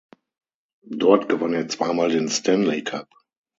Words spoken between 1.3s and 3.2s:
er zweimal den Stanley Cup.